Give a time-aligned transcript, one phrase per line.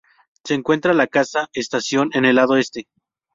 [0.43, 2.87] Se encuentra la casa estación en el lado este.